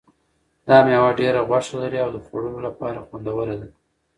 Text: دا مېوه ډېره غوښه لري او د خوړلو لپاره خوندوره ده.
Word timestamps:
دا 0.67 0.77
مېوه 0.85 1.11
ډېره 1.19 1.41
غوښه 1.47 1.75
لري 1.81 1.99
او 2.05 2.09
د 2.13 2.17
خوړلو 2.25 2.59
لپاره 2.67 3.05
خوندوره 3.07 3.55
ده. 3.61 3.67